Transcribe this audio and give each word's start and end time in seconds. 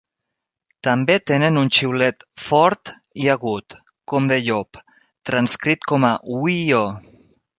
També 0.85 1.17
tenen 1.31 1.59
un 1.61 1.67
xiulet 1.79 2.25
fort 2.45 2.93
i 3.25 3.29
agut, 3.35 3.77
com 4.13 4.29
de 4.33 4.41
llop, 4.47 4.81
transcrit 5.31 5.89
com 5.93 6.09
a 6.13 6.15
"uiio". 6.41 6.81